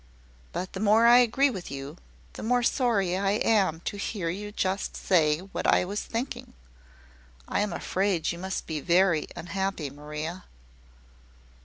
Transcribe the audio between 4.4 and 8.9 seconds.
say just what I was thinking. I am afraid you must be